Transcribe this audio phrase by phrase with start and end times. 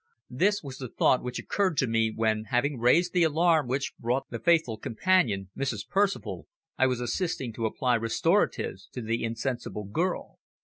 [0.31, 4.27] This was the thought which occurred to me when, having raised the alarm which brought
[4.31, 5.87] the faithful companion, Mrs.
[5.87, 10.39] Percival, I was assisting to apply restoratives to the insensible girl.